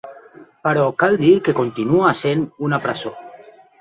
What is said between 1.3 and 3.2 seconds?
que continua essent una presó.